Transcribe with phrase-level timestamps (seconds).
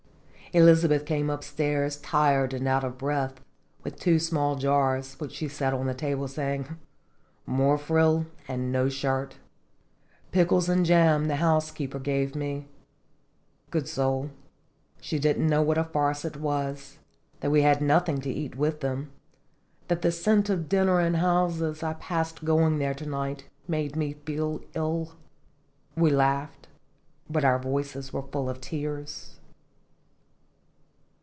[0.53, 3.39] Elizabeth came up stairs, tired and out of breath,
[3.83, 6.77] with two small jars, which she set on the table, saying:
[7.45, 9.37] "More frill and no shirt!
[10.33, 12.67] Pickles and jam the housekeeper gave me.
[13.69, 14.29] Good soul,
[14.99, 16.97] she didn't know what a farce it was,
[17.39, 19.09] that we had nothing to eat with them,
[19.87, 23.95] that the scent of dinner in houses I passed go ing there to night made
[23.95, 25.13] me feel ill."!
[25.95, 26.67] We laughed,
[27.29, 29.37] but our voices were full of tears.